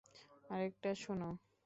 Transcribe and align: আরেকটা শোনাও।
আরেকটা 0.49 0.89
শোনাও। 0.95 1.33